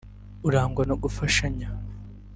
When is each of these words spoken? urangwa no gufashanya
urangwa 0.47 0.83
no 0.89 0.95
gufashanya 1.03 1.67